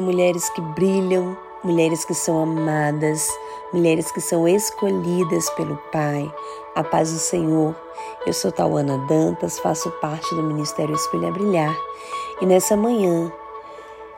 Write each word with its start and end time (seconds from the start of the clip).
mulheres 0.00 0.48
que 0.50 0.60
brilham, 0.60 1.36
mulheres 1.62 2.04
que 2.04 2.14
são 2.14 2.42
amadas, 2.42 3.28
mulheres 3.72 4.10
que 4.10 4.20
são 4.20 4.48
escolhidas 4.48 5.48
pelo 5.50 5.76
Pai. 5.92 6.32
A 6.74 6.84
paz 6.84 7.12
do 7.12 7.18
Senhor. 7.18 7.74
Eu 8.26 8.32
sou 8.32 8.52
Tauana 8.52 8.98
Dantas, 9.06 9.58
faço 9.58 9.90
parte 10.00 10.34
do 10.34 10.42
Ministério 10.42 10.94
Espelha 10.94 11.30
Brilhar 11.30 11.76
e 12.40 12.46
nessa 12.46 12.76
manhã 12.76 13.30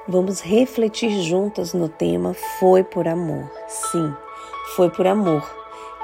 vamos 0.07 0.41
refletir 0.41 1.23
juntas 1.23 1.73
no 1.73 1.89
tema 1.89 2.35
Foi 2.61 2.85
por 2.85 3.09
amor. 3.09 3.51
Sim, 3.69 4.15
foi 4.77 4.91
por 4.91 5.07
amor 5.07 5.43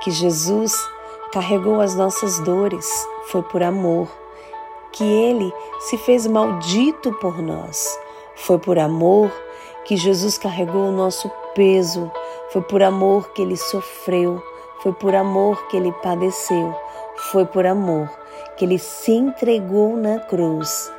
que 0.03 0.11
Jesus 0.11 0.75
carregou 1.33 1.81
as 1.81 1.95
nossas 1.95 2.41
dores, 2.41 3.07
foi 3.27 3.43
por 3.43 3.63
amor 3.63 4.09
que 4.93 5.05
ele 5.05 5.53
se 5.81 5.99
fez 5.99 6.27
maldito 6.27 7.13
por 7.15 7.41
nós, 7.41 7.99
foi 8.35 8.59
por 8.59 8.79
amor 8.79 9.31
que 9.89 9.97
Jesus 9.97 10.37
carregou 10.37 10.89
o 10.89 10.93
nosso 10.93 11.31
peso, 11.55 12.13
foi 12.53 12.61
por 12.61 12.83
amor 12.83 13.31
que 13.33 13.41
ele 13.41 13.57
sofreu, 13.57 14.41
foi 14.83 14.93
por 14.93 15.15
amor 15.15 15.67
que 15.69 15.79
ele 15.79 15.91
padeceu, 16.03 16.75
foi 17.33 17.47
por 17.47 17.65
amor 17.65 18.07
que 18.59 18.67
ele 18.67 18.79
se 18.79 19.13
entregou 19.13 19.97
na 19.97 20.21
cruz, 20.21 20.93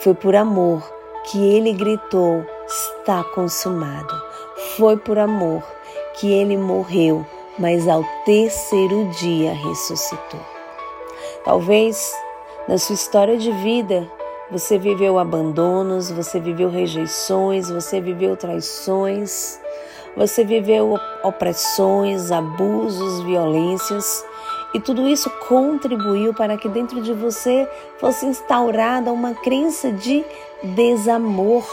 foi 0.00 0.14
por 0.14 0.34
amor 0.34 0.82
que 1.30 1.38
ele 1.38 1.72
gritou: 1.72 2.44
Está 2.66 3.22
consumado. 3.22 4.12
Foi 4.76 4.96
por 4.96 5.18
amor 5.18 5.62
que 6.14 6.32
ele 6.32 6.56
morreu, 6.56 7.24
mas 7.56 7.86
ao 7.86 8.04
terceiro 8.24 9.08
dia 9.20 9.52
ressuscitou. 9.52 10.40
Talvez 11.44 12.12
na 12.66 12.78
sua 12.78 12.94
história 12.94 13.36
de 13.36 13.52
vida 13.52 14.10
você 14.54 14.78
viveu 14.78 15.18
abandonos, 15.18 16.12
você 16.12 16.38
viveu 16.38 16.70
rejeições, 16.70 17.68
você 17.68 18.00
viveu 18.00 18.36
traições, 18.36 19.60
você 20.16 20.44
viveu 20.44 20.96
opressões, 21.24 22.30
abusos, 22.30 23.20
violências, 23.24 24.24
e 24.72 24.78
tudo 24.78 25.08
isso 25.08 25.28
contribuiu 25.48 26.32
para 26.32 26.56
que 26.56 26.68
dentro 26.68 27.02
de 27.02 27.12
você 27.12 27.68
fosse 27.98 28.26
instaurada 28.26 29.12
uma 29.12 29.34
crença 29.34 29.90
de 29.90 30.24
desamor. 30.62 31.66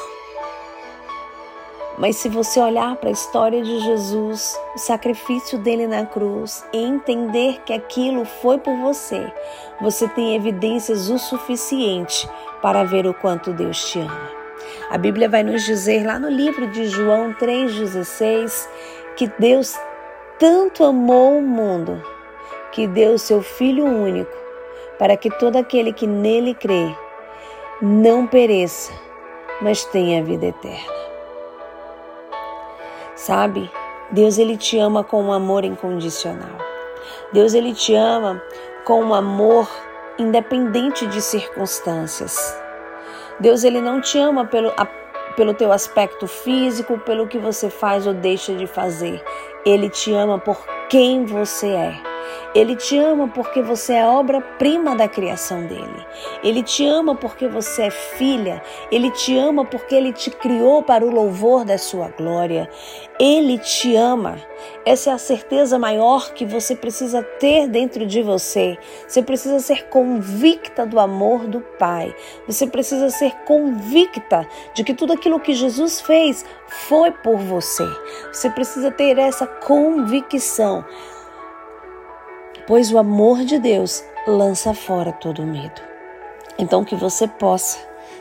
Mas 2.02 2.16
se 2.16 2.30
você 2.30 2.59
olhar 2.59 2.95
para 2.95 3.09
a 3.09 3.11
história 3.11 3.61
de 3.61 3.80
Jesus, 3.81 4.59
o 4.73 4.80
sacrifício 4.80 5.59
dele 5.59 5.85
na 5.85 6.03
cruz, 6.03 6.66
e 6.73 6.83
entender 6.83 7.61
que 7.63 7.71
aquilo 7.71 8.25
foi 8.25 8.57
por 8.57 8.75
você, 8.77 9.31
você 9.80 10.07
tem 10.07 10.35
evidências 10.35 11.11
o 11.11 11.19
suficiente 11.19 12.27
para 12.59 12.83
ver 12.83 13.05
o 13.05 13.13
quanto 13.13 13.53
Deus 13.53 13.91
te 13.91 13.99
ama. 13.99 14.31
A 14.89 14.97
Bíblia 14.97 15.29
vai 15.29 15.44
nos 15.44 15.63
dizer 15.63 16.03
lá 16.03 16.17
no 16.17 16.27
livro 16.27 16.66
de 16.72 16.88
João 16.88 17.35
3,16 17.35 18.67
que 19.16 19.31
Deus 19.38 19.77
tanto 20.39 20.83
amou 20.83 21.38
o 21.38 21.41
mundo 21.44 22.02
que 22.72 22.88
deu 22.88 23.16
seu 23.19 23.44
Filho 23.44 23.85
único 23.85 24.35
para 24.97 25.16
que 25.16 25.29
todo 25.38 25.55
aquele 25.55 25.94
que 25.94 26.07
nele 26.07 26.55
crê 26.55 26.95
não 27.79 28.25
pereça, 28.25 28.91
mas 29.61 29.85
tenha 29.85 30.23
vida 30.23 30.47
eterna. 30.47 31.00
Sabe? 33.22 33.69
Deus 34.09 34.39
ele 34.39 34.58
te 34.58 34.80
ama 34.80 35.03
com 35.03 35.22
um 35.22 35.31
amor 35.31 35.64
incondicional. 35.64 36.58
Deus 37.31 37.53
ele 37.53 37.72
te 37.72 37.94
ama 37.94 38.41
com 38.83 39.00
um 39.03 39.13
amor 39.13 39.69
independente 40.17 41.05
de 41.05 41.22
circunstâncias. 41.22 42.36
Deus 43.39 43.63
ele 43.63 43.80
não 43.80 44.02
te 44.02 44.17
ama 44.17 44.45
pelo, 44.45 44.73
a, 44.75 44.88
pelo 45.36 45.53
teu 45.53 45.72
aspecto 45.72 46.25
físico, 46.25 46.97
pelo 46.97 47.28
que 47.28 47.38
você 47.38 47.69
faz 47.69 48.08
ou 48.08 48.13
deixa 48.16 48.55
de 48.55 48.66
fazer. 48.66 49.23
Ele 49.63 49.88
te 49.88 50.11
ama 50.16 50.39
por 50.39 50.58
quem 50.89 51.23
você 51.23 51.67
é. 51.67 52.10
Ele 52.53 52.75
te 52.75 52.97
ama 52.97 53.29
porque 53.29 53.61
você 53.61 53.93
é 53.93 54.05
obra-prima 54.05 54.95
da 54.95 55.07
criação 55.07 55.66
dele. 55.66 56.06
Ele 56.44 56.61
te 56.61 56.85
ama 56.85 57.16
porque 57.16 57.47
você 57.47 57.83
é 57.83 57.89
filha. 57.89 58.61
Ele 58.91 59.09
te 59.11 59.38
ama 59.38 59.63
porque 59.63 59.95
ele 59.95 60.11
te 60.11 60.29
criou 60.29 60.83
para 60.83 61.06
o 61.06 61.09
louvor 61.09 61.63
da 61.63 61.78
sua 61.78 62.09
glória. 62.09 62.69
Ele 63.17 63.57
te 63.57 63.95
ama. 63.95 64.38
Essa 64.85 65.11
é 65.11 65.13
a 65.13 65.17
certeza 65.17 65.79
maior 65.79 66.33
que 66.33 66.45
você 66.45 66.75
precisa 66.75 67.23
ter 67.23 67.67
dentro 67.67 68.06
de 68.06 68.22
você. 68.22 68.77
Você 69.07 69.23
precisa 69.23 69.59
ser 69.59 69.88
convicta 69.88 70.85
do 70.85 71.00
amor 71.00 71.47
do 71.47 71.61
Pai. 71.61 72.13
Você 72.47 72.67
precisa 72.67 73.09
ser 73.09 73.31
convicta 73.45 74.45
de 74.73 74.83
que 74.83 74.94
tudo 74.94 75.13
aquilo 75.13 75.39
que 75.39 75.53
Jesus 75.53 76.01
fez 76.01 76.45
foi 76.67 77.11
por 77.11 77.38
você. 77.38 77.88
Você 78.31 78.50
precisa 78.50 78.91
ter 78.91 79.17
essa 79.17 79.47
convicção 79.47 80.83
pois 82.71 82.89
o 82.89 82.97
amor 82.97 83.39
de 83.39 83.59
Deus 83.59 84.01
lança 84.25 84.73
fora 84.73 85.11
todo 85.11 85.43
medo. 85.43 85.81
Então, 86.57 86.85
que 86.85 86.95
você 86.95 87.27
possa 87.27 87.77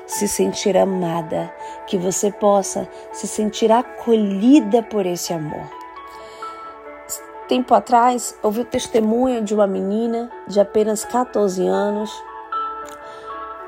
se 0.08 0.26
sentir 0.26 0.76
amada, 0.76 1.54
que 1.86 1.96
você 1.96 2.32
possa 2.32 2.88
se 3.12 3.28
sentir 3.28 3.70
acolhida 3.70 4.82
por 4.82 5.06
esse 5.06 5.32
amor. 5.32 5.70
Tempo 7.46 7.72
atrás, 7.72 8.36
ouvi 8.42 8.62
o 8.62 8.64
testemunho 8.64 9.40
de 9.44 9.54
uma 9.54 9.68
menina 9.68 10.28
de 10.48 10.58
apenas 10.58 11.04
14 11.04 11.64
anos. 11.64 12.10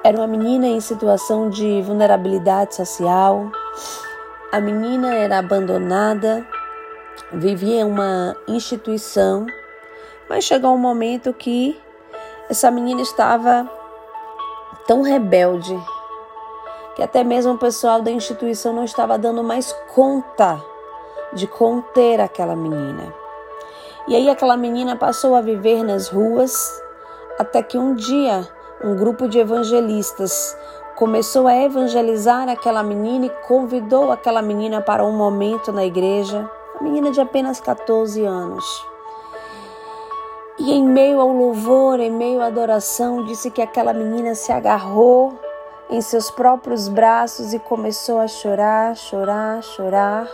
Era 0.03 0.19
uma 0.19 0.27
menina 0.27 0.67
em 0.67 0.81
situação 0.81 1.49
de 1.49 1.81
vulnerabilidade 1.83 2.75
social. 2.75 3.53
A 4.51 4.61
menina 4.61 5.15
era 5.15 5.39
abandonada, 5.39 6.45
vivia 7.33 7.83
em 7.83 7.85
uma 7.85 8.35
instituição 8.49 9.47
mas 10.33 10.45
chegou 10.45 10.73
um 10.73 10.79
momento 10.79 11.31
que 11.35 11.79
essa 12.49 12.71
menina 12.71 13.03
estava 13.03 13.71
tão 14.87 15.03
rebelde 15.03 15.79
que 16.97 17.03
até 17.03 17.23
mesmo 17.23 17.53
o 17.53 17.59
pessoal 17.59 18.01
da 18.01 18.11
instituição 18.11 18.73
não 18.73 18.83
estava 18.83 19.19
dando 19.19 19.45
mais 19.45 19.75
conta 19.95 20.59
de 21.35 21.47
conter 21.47 22.19
aquela 22.19 22.57
menina. 22.57 23.15
E 24.09 24.17
aí 24.17 24.31
aquela 24.31 24.57
menina 24.57 24.97
passou 24.97 25.35
a 25.35 25.43
viver 25.43 25.83
nas 25.83 26.09
ruas 26.09 26.83
até 27.39 27.63
que 27.63 27.77
um 27.77 27.95
dia 27.95 28.49
um 28.83 28.97
grupo 28.97 29.29
de 29.29 29.39
evangelistas 29.39 30.57
começou 30.97 31.47
a 31.47 31.55
evangelizar 31.63 32.49
aquela 32.49 32.83
menina 32.83 33.27
e 33.27 33.31
convidou 33.47 34.11
aquela 34.11 34.41
menina 34.41 34.81
para 34.81 35.05
um 35.05 35.13
momento 35.13 35.71
na 35.71 35.85
igreja, 35.85 36.51
uma 36.81 36.85
menina 36.85 37.11
de 37.11 37.21
apenas 37.21 37.61
14 37.61 38.25
anos. 38.25 38.92
E 40.59 40.71
em 40.71 40.85
meio 40.85 41.19
ao 41.19 41.29
louvor, 41.29 41.99
em 41.99 42.11
meio 42.11 42.43
à 42.43 42.47
adoração, 42.47 43.25
disse 43.25 43.51
que 43.51 43.63
aquela 43.63 43.95
menina 43.95 44.35
se 44.35 44.53
agarrou 44.53 45.33
em 45.89 46.01
seus 46.01 46.31
próprios 46.31 46.89
braços 46.89 47.55
e 47.55 47.59
começou 47.59 48.19
a 48.19 48.29
chorar, 48.29 48.95
chorar, 48.95 49.63
chorar. 49.63 50.29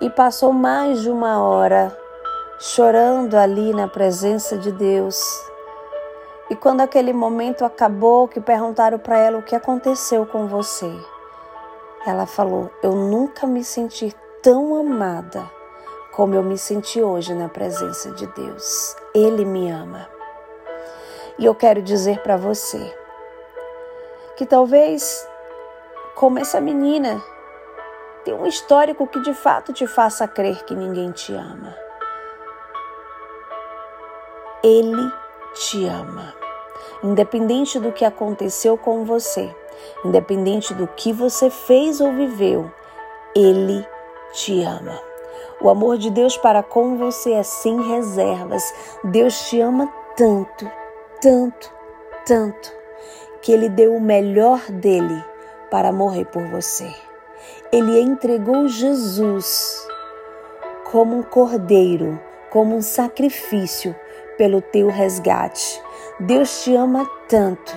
E 0.00 0.10
passou 0.10 0.52
mais 0.52 1.02
de 1.02 1.10
uma 1.10 1.40
hora 1.40 1.96
chorando 2.58 3.36
ali 3.36 3.72
na 3.72 3.86
presença 3.86 4.58
de 4.58 4.72
Deus. 4.72 5.16
E 6.50 6.56
quando 6.56 6.80
aquele 6.80 7.12
momento 7.12 7.64
acabou, 7.64 8.26
que 8.26 8.40
perguntaram 8.40 8.98
para 8.98 9.18
ela 9.18 9.38
o 9.38 9.42
que 9.42 9.54
aconteceu 9.54 10.26
com 10.26 10.48
você, 10.48 10.92
ela 12.04 12.26
falou: 12.26 12.70
Eu 12.82 12.92
nunca 12.92 13.46
me 13.46 13.62
senti 13.62 14.14
tão 14.42 14.76
amada 14.76 15.55
como 16.16 16.34
eu 16.34 16.42
me 16.42 16.56
senti 16.56 17.02
hoje 17.02 17.34
na 17.34 17.46
presença 17.46 18.10
de 18.12 18.26
Deus. 18.28 18.96
Ele 19.14 19.44
me 19.44 19.70
ama. 19.70 20.08
E 21.38 21.44
eu 21.44 21.54
quero 21.54 21.82
dizer 21.82 22.22
para 22.22 22.38
você 22.38 22.96
que 24.34 24.46
talvez, 24.46 25.28
como 26.14 26.38
essa 26.38 26.58
menina, 26.58 27.22
tem 28.24 28.32
um 28.32 28.46
histórico 28.46 29.06
que 29.06 29.20
de 29.20 29.34
fato 29.34 29.74
te 29.74 29.86
faça 29.86 30.26
crer 30.26 30.64
que 30.64 30.74
ninguém 30.74 31.12
te 31.12 31.34
ama. 31.34 31.76
Ele 34.64 35.12
te 35.52 35.86
ama. 35.86 36.34
Independente 37.02 37.78
do 37.78 37.92
que 37.92 38.06
aconteceu 38.06 38.78
com 38.78 39.04
você, 39.04 39.54
independente 40.02 40.72
do 40.72 40.86
que 40.86 41.12
você 41.12 41.50
fez 41.50 42.00
ou 42.00 42.10
viveu, 42.14 42.72
Ele 43.34 43.86
te 44.32 44.62
ama. 44.62 44.98
O 45.60 45.70
amor 45.70 45.96
de 45.96 46.10
Deus 46.10 46.36
para 46.36 46.62
com 46.62 46.98
você 46.98 47.32
é 47.32 47.42
sem 47.42 47.80
reservas. 47.94 48.62
Deus 49.02 49.48
te 49.48 49.58
ama 49.60 49.90
tanto, 50.14 50.70
tanto, 51.20 51.72
tanto, 52.26 52.72
que 53.40 53.52
Ele 53.52 53.68
deu 53.68 53.94
o 53.94 54.00
melhor 54.00 54.60
dele 54.70 55.24
para 55.70 55.92
morrer 55.92 56.26
por 56.26 56.46
você. 56.48 56.88
Ele 57.72 57.98
entregou 58.00 58.68
Jesus 58.68 59.86
como 60.90 61.16
um 61.16 61.22
cordeiro, 61.22 62.20
como 62.50 62.76
um 62.76 62.82
sacrifício 62.82 63.96
pelo 64.36 64.60
teu 64.60 64.88
resgate. 64.88 65.82
Deus 66.20 66.62
te 66.62 66.74
ama 66.74 67.08
tanto 67.28 67.74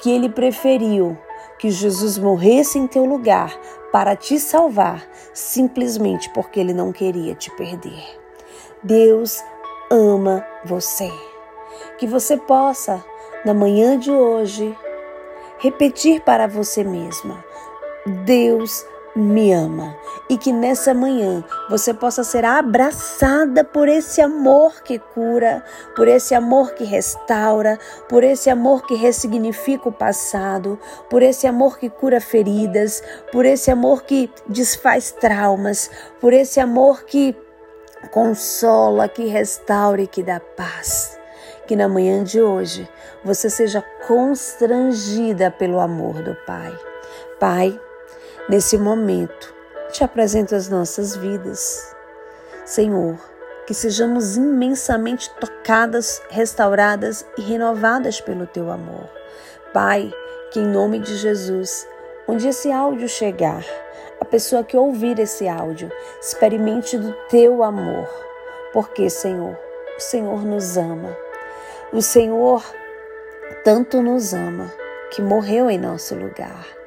que 0.00 0.10
Ele 0.10 0.28
preferiu 0.28 1.16
que 1.58 1.70
Jesus 1.70 2.18
morresse 2.18 2.78
em 2.78 2.86
teu 2.86 3.04
lugar 3.04 3.58
para 3.96 4.14
te 4.14 4.38
salvar, 4.38 5.08
simplesmente 5.32 6.28
porque 6.34 6.60
Ele 6.60 6.74
não 6.74 6.92
queria 6.92 7.34
te 7.34 7.50
perder. 7.56 8.04
Deus 8.82 9.42
ama 9.90 10.46
você. 10.66 11.10
Que 11.96 12.06
você 12.06 12.36
possa, 12.36 13.02
na 13.42 13.54
manhã 13.54 13.98
de 13.98 14.10
hoje, 14.10 14.76
repetir 15.56 16.20
para 16.20 16.46
você 16.46 16.84
mesma: 16.84 17.42
Deus 18.26 18.84
me 19.16 19.50
ama 19.52 19.96
e 20.28 20.36
que 20.36 20.52
nessa 20.52 20.92
manhã 20.92 21.42
você 21.70 21.94
possa 21.94 22.22
ser 22.22 22.44
abraçada 22.44 23.64
por 23.64 23.88
esse 23.88 24.20
amor 24.20 24.82
que 24.82 24.98
cura, 24.98 25.64
por 25.94 26.06
esse 26.06 26.34
amor 26.34 26.74
que 26.74 26.84
restaura, 26.84 27.78
por 28.08 28.22
esse 28.22 28.50
amor 28.50 28.86
que 28.86 28.94
ressignifica 28.94 29.88
o 29.88 29.92
passado, 29.92 30.78
por 31.08 31.22
esse 31.22 31.46
amor 31.46 31.78
que 31.78 31.88
cura 31.88 32.20
feridas, 32.20 33.02
por 33.32 33.46
esse 33.46 33.70
amor 33.70 34.02
que 34.02 34.30
desfaz 34.46 35.12
traumas, 35.12 35.90
por 36.20 36.32
esse 36.32 36.60
amor 36.60 37.04
que 37.04 37.34
consola, 38.10 39.08
que 39.08 39.26
restaura 39.26 40.02
e 40.02 40.06
que 40.06 40.22
dá 40.22 40.40
paz. 40.40 41.18
Que 41.66 41.74
na 41.74 41.88
manhã 41.88 42.22
de 42.22 42.40
hoje 42.40 42.88
você 43.24 43.50
seja 43.50 43.82
constrangida 44.06 45.50
pelo 45.50 45.80
amor 45.80 46.22
do 46.22 46.36
Pai. 46.46 46.72
Pai, 47.40 47.80
Nesse 48.48 48.78
momento, 48.78 49.52
te 49.90 50.04
apresento 50.04 50.54
as 50.54 50.68
nossas 50.68 51.16
vidas. 51.16 51.92
Senhor, 52.64 53.18
que 53.66 53.74
sejamos 53.74 54.36
imensamente 54.36 55.28
tocadas, 55.40 56.22
restauradas 56.30 57.26
e 57.36 57.42
renovadas 57.42 58.20
pelo 58.20 58.46
teu 58.46 58.70
amor. 58.70 59.10
Pai, 59.72 60.12
que 60.52 60.60
em 60.60 60.64
nome 60.64 61.00
de 61.00 61.16
Jesus, 61.16 61.88
onde 62.28 62.46
esse 62.46 62.70
áudio 62.70 63.08
chegar, 63.08 63.64
a 64.20 64.24
pessoa 64.24 64.62
que 64.62 64.76
ouvir 64.76 65.18
esse 65.18 65.48
áudio 65.48 65.90
experimente 66.20 66.96
do 66.96 67.12
teu 67.28 67.64
amor. 67.64 68.08
Porque, 68.72 69.10
Senhor, 69.10 69.58
o 69.96 70.00
Senhor 70.00 70.44
nos 70.44 70.76
ama. 70.76 71.16
O 71.92 72.00
Senhor 72.00 72.64
tanto 73.64 74.00
nos 74.00 74.32
ama 74.32 74.72
que 75.10 75.20
morreu 75.20 75.68
em 75.68 75.78
nosso 75.78 76.14
lugar. 76.14 76.85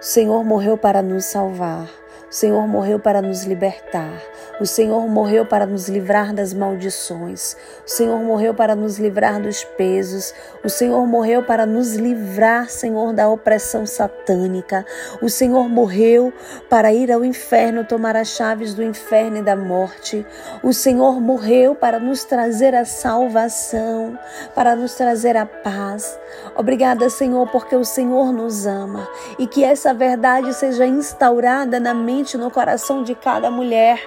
O 0.00 0.04
Senhor 0.04 0.44
morreu 0.44 0.78
para 0.78 1.02
nos 1.02 1.24
salvar. 1.24 1.88
O 2.30 2.34
Senhor 2.34 2.68
morreu 2.68 2.98
para 2.98 3.22
nos 3.22 3.44
libertar. 3.44 4.20
O 4.60 4.66
Senhor 4.66 5.08
morreu 5.08 5.46
para 5.46 5.64
nos 5.64 5.88
livrar 5.88 6.34
das 6.34 6.52
maldições. 6.52 7.56
O 7.86 7.90
Senhor 7.90 8.18
morreu 8.18 8.52
para 8.52 8.76
nos 8.76 8.98
livrar 8.98 9.40
dos 9.40 9.64
pesos. 9.64 10.34
O 10.62 10.68
Senhor 10.68 11.06
morreu 11.06 11.42
para 11.42 11.64
nos 11.64 11.94
livrar, 11.94 12.68
Senhor, 12.68 13.14
da 13.14 13.30
opressão 13.30 13.86
satânica. 13.86 14.84
O 15.22 15.30
Senhor 15.30 15.70
morreu 15.70 16.30
para 16.68 16.92
ir 16.92 17.10
ao 17.10 17.24
inferno 17.24 17.82
tomar 17.82 18.14
as 18.14 18.28
chaves 18.28 18.74
do 18.74 18.82
inferno 18.82 19.38
e 19.38 19.42
da 19.42 19.56
morte. 19.56 20.26
O 20.62 20.74
Senhor 20.74 21.20
morreu 21.22 21.74
para 21.74 21.98
nos 21.98 22.24
trazer 22.24 22.74
a 22.74 22.84
salvação, 22.84 24.18
para 24.54 24.76
nos 24.76 24.94
trazer 24.94 25.34
a 25.34 25.46
paz. 25.46 26.18
Obrigada, 26.54 27.08
Senhor, 27.08 27.48
porque 27.50 27.74
o 27.74 27.84
Senhor 27.84 28.32
nos 28.32 28.66
ama 28.66 29.08
e 29.38 29.46
que 29.46 29.64
essa 29.64 29.94
verdade 29.94 30.52
seja 30.52 30.84
instaurada 30.84 31.80
na 31.80 31.94
mente 31.94 32.17
mente, 32.18 32.36
no 32.36 32.50
coração 32.50 33.02
de 33.02 33.14
cada 33.14 33.50
mulher, 33.50 34.00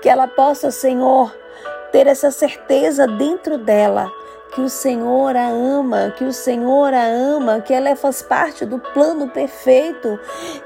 que 0.00 0.08
ela 0.08 0.28
possa, 0.28 0.70
Senhor, 0.70 1.34
ter 1.90 2.06
essa 2.06 2.30
certeza 2.30 3.06
dentro 3.06 3.58
dela 3.58 4.10
que 4.54 4.60
o 4.60 4.68
Senhor 4.70 5.36
a 5.36 5.48
ama, 5.48 6.14
que 6.16 6.24
o 6.24 6.32
Senhor 6.32 6.94
a 6.94 7.04
ama, 7.04 7.60
que 7.60 7.74
ela 7.74 7.94
faz 7.96 8.22
parte 8.22 8.64
do 8.64 8.78
plano 8.78 9.28
perfeito, 9.28 10.18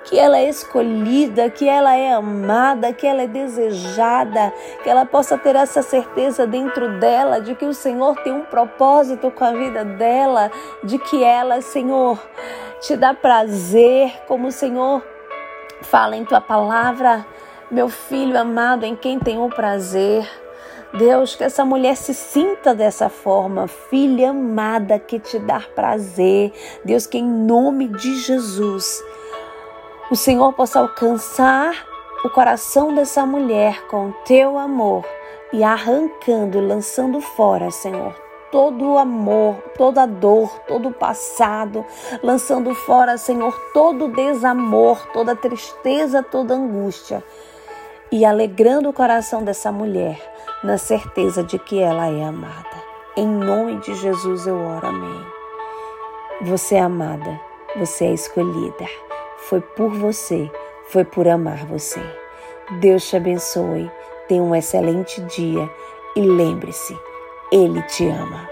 que 0.05 0.17
ela 0.17 0.39
é 0.39 0.49
escolhida, 0.49 1.51
que 1.51 1.69
ela 1.69 1.97
é 1.97 2.13
amada, 2.13 2.93
que 2.93 3.07
ela 3.07 3.23
é 3.23 3.27
desejada, 3.27 4.53
que 4.85 4.89
ela 4.89 5.05
possa 5.05 5.37
ter 5.37 5.57
essa 5.57 5.83
certeza 5.83 6.47
dentro 6.47 7.01
dela 7.01 7.41
de 7.41 7.55
que 7.55 7.65
o 7.65 7.75
Senhor 7.75 8.15
tem 8.23 8.33
um 8.33 8.45
propósito 8.45 9.31
com 9.31 9.45
a 9.45 9.53
vida 9.53 9.85
dela, 9.85 10.53
de 10.85 10.99
que 10.99 11.25
ela, 11.25 11.61
Senhor, 11.61 12.23
te 12.81 12.95
dá 12.95 13.13
prazer, 13.13 14.13
como 14.29 14.49
o 14.49 14.53
Senhor 14.53 15.03
Fala 15.83 16.17
em 16.17 16.25
tua 16.25 16.41
palavra, 16.41 17.27
meu 17.71 17.89
filho 17.89 18.39
amado, 18.39 18.85
em 18.85 18.95
quem 18.95 19.19
tenho 19.19 19.49
prazer. 19.49 20.29
Deus, 20.93 21.37
que 21.37 21.45
essa 21.45 21.65
mulher 21.65 21.97
se 21.97 22.13
sinta 22.13 22.75
dessa 22.75 23.09
forma, 23.09 23.69
filha 23.69 24.31
amada 24.31 24.99
que 24.99 25.21
te 25.21 25.39
dá 25.39 25.61
prazer. 25.61 26.53
Deus, 26.85 27.07
que 27.07 27.19
em 27.19 27.25
nome 27.25 27.87
de 27.87 28.17
Jesus 28.17 29.03
o 30.11 30.17
Senhor 30.17 30.53
possa 30.53 30.81
alcançar 30.81 31.87
o 32.25 32.31
coração 32.31 32.93
dessa 32.93 33.25
mulher 33.25 33.87
com 33.87 34.11
teu 34.25 34.59
amor 34.59 35.05
e 35.53 35.63
arrancando, 35.63 36.61
lançando 36.61 37.21
fora, 37.21 37.71
Senhor, 37.71 38.15
todo 38.51 38.93
o 38.93 38.99
amor, 38.99 39.57
toda 39.77 40.03
a 40.03 40.07
dor, 40.07 40.49
todo 40.67 40.89
o 40.89 40.93
passado, 40.93 41.85
lançando 42.23 42.75
fora, 42.75 43.17
Senhor, 43.17 43.59
todo 43.73 44.07
o 44.07 44.13
desamor, 44.13 45.07
toda 45.13 45.33
a 45.33 45.37
tristeza, 45.37 46.23
toda 46.23 46.55
a 46.55 46.57
angústia 46.57 47.23
e 48.13 48.25
alegrando 48.25 48.89
o 48.89 48.93
coração 48.93 49.43
dessa 49.43 49.71
mulher 49.71 50.19
na 50.65 50.77
certeza 50.77 51.43
de 51.43 51.59
que 51.59 51.79
ela 51.79 52.09
é 52.09 52.25
amada. 52.25 52.69
Em 53.17 53.27
nome 53.27 53.77
de 53.77 53.95
Jesus 53.95 54.47
eu 54.47 54.57
oro, 54.57 54.87
amém. 54.87 55.27
Você 56.43 56.77
é 56.77 56.81
amada, 56.81 57.41
você 57.77 58.07
é 58.07 58.13
escolhida. 58.13 58.87
Foi 59.49 59.61
por 59.61 59.91
você, 59.91 60.51
foi 60.89 61.05
por 61.05 61.29
amar 61.29 61.65
você. 61.67 62.01
Deus 62.81 63.09
te 63.09 63.17
abençoe, 63.17 63.91
tenha 64.29 64.43
um 64.43 64.55
excelente 64.55 65.21
dia 65.23 65.69
e 66.17 66.21
lembre-se, 66.21 66.97
ele 67.51 67.83
te 67.83 68.11
ama. 68.11 68.50